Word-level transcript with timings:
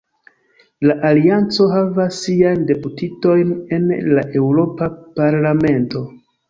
La 0.91 0.95
Alianco 1.09 1.67
havas 1.75 2.21
siajn 2.23 2.65
deputitojn 2.73 3.55
en 3.79 3.89
la 4.17 4.29
Eŭropa 4.43 4.93
Parlamento. 5.23 6.09